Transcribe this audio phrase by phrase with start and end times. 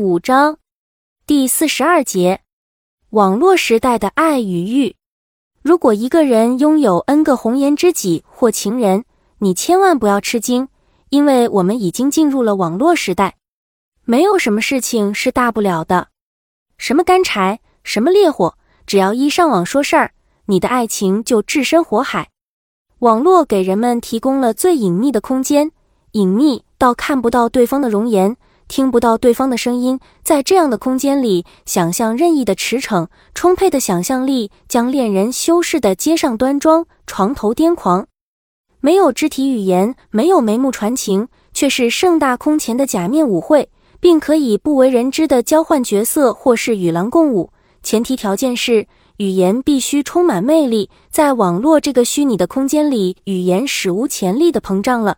[0.00, 0.56] 五章
[1.26, 2.40] 第四十二节：
[3.10, 4.96] 网络时代的爱与欲。
[5.60, 9.04] 如果一个人拥有 N 个红颜知己或情人，
[9.40, 10.68] 你千万不要吃惊，
[11.10, 13.36] 因为我们已经进入了网络时代。
[14.06, 16.08] 没有什么事情是大不了的，
[16.78, 18.56] 什么干柴，什么烈火，
[18.86, 20.12] 只要一上网说事儿，
[20.46, 22.30] 你的爱情就置身火海。
[23.00, 25.70] 网络给人们提供了最隐秘的空间，
[26.12, 28.38] 隐秘到看不到对方的容颜。
[28.70, 38.06] 听不到对方的声音，在这样的空间里，想象任意的驰骋，充沛的想象力将恋人修饰的街上端庄，床头癫狂。
[38.78, 47.50] 没有肢体语言，没有眉目传情，却是盛大空前的假面舞会，并可以不为人知的交换角色或是与狼共舞。
[47.82, 50.88] 前提条件是语言必须充满魅力。
[51.10, 55.16] 在网络这个虚拟的空间里，语言史无前例的膨胀了。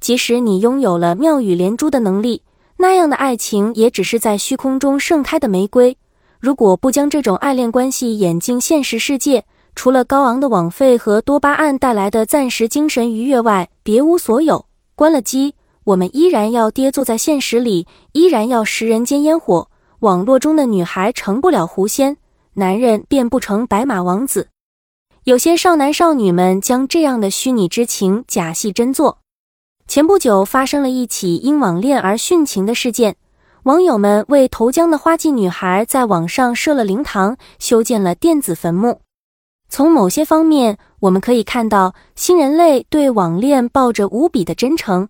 [0.00, 2.42] 即使你拥有了妙语连珠的能力。
[2.82, 5.96] 那样的爱情也只是在虚空中盛开的玫瑰。
[6.40, 9.44] 如果不将这种爱恋关系演进现实世界，
[9.76, 14.66] 除了高昂的网费和多巴胺带来的暂时精神愉悦外，别无所有。
[14.96, 19.68] 关了机，我们依然要跌坐在现实里，依然要食人间烟火。
[20.00, 22.16] 网络中的女孩成不了狐仙，
[22.54, 24.48] 男人便不成白马王子。
[25.22, 29.18] 有些少男少女们将这样的虚拟之情假戏真做。
[29.88, 33.16] 前不久发生了一起因网恋而殉情的事件，
[33.64, 39.02] 网友们为投江的花季女孩在网上设了灵堂，修建了电子坟墓。
[39.68, 45.08] 从某些方面，我们可以看到新人类对网恋抱着无比的真诚，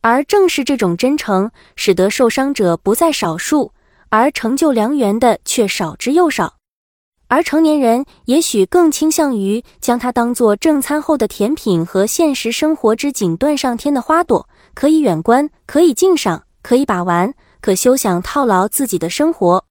[0.00, 3.72] 而正是这种真诚，使得受伤者不在少数，
[4.10, 6.57] 而成就良缘的却少之又少。
[7.28, 19.64] 而成年人也许更倾向于将它当做正餐后的甜品和现实生活之锦缎上添的花朵，可以远观，可以鉴赏，可以把玩，可休想套牢自己的生活。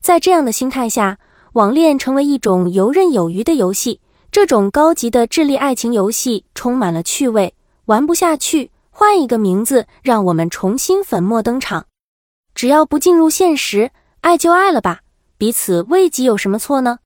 [0.00, 1.18] 在这样的心态下，
[1.52, 4.00] 网恋成为一种游刃有余的游戏。
[4.32, 7.54] 这种高级的智力爱情游戏充满了趣味，
[7.86, 11.86] 玩不下去，换一个名字，让我们重新粉墨登场。
[12.54, 13.90] 只要不进入现实，
[14.22, 15.00] 爱就爱了吧。
[15.38, 17.00] 彼此慰藉有什么错呢？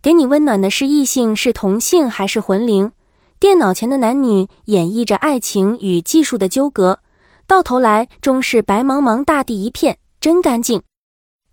[0.00, 2.92] 给你温暖的是异性，是同性还是魂灵？
[3.38, 7.00] 电脑前的男女演绎着爱情与技术的纠葛，
[7.46, 10.82] 到头来终是白茫茫大地一片，真干净，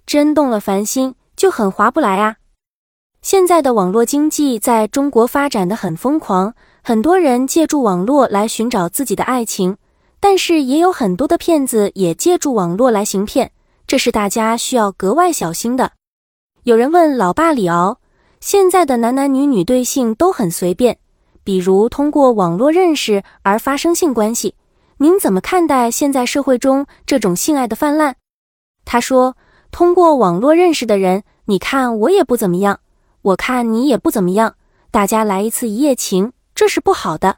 [0.06, 2.38] 真动了凡心，就很划不来啊！
[3.22, 9.76] 现在的网络经济在中国发展的很疯狂，很多人借助网络来寻找自己的爱情，
[10.22, 13.52] 但是也有很多的骗子也借助网络来行骗，
[13.86, 15.92] 这是大家需要格外小心的。
[16.66, 18.00] 有人问老爸李敖
[18.42, 20.98] ：“现在的男男女女对性都很随便，
[21.44, 24.56] 比如通过网络认识而发生性关系，
[24.98, 28.16] 您怎么看待现在社会中这种性爱的泛滥？”
[28.84, 29.38] 他说
[29.70, 32.80] ：“通过网络认识的人，你看我也不怎么样，
[33.22, 34.56] 我看你也不怎么样，
[34.90, 37.38] 大家来一次一夜情，这是不好的。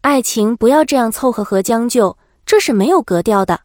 [0.00, 3.60] 爱情不要这样凑合和将就，这是没有格调的。